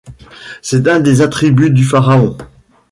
C'est 0.63 0.87
un 0.87 0.99
des 0.99 1.21
attributs 1.21 1.69
du 1.69 1.83
pharaon. 1.83 2.35